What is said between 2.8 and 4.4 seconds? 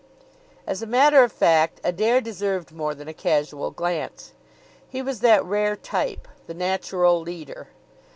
than a casual glance.